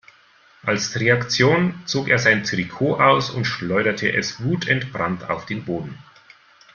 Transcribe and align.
Als 0.63 0.99
Reaktion 0.99 1.75
zog 1.85 2.09
er 2.09 2.17
sein 2.17 2.43
Trikot 2.43 2.95
aus 2.99 3.29
und 3.29 3.45
schleuderte 3.45 4.11
es 4.11 4.43
wutentbrannt 4.43 5.29
auf 5.29 5.45
den 5.45 5.63
Boden. 5.63 5.95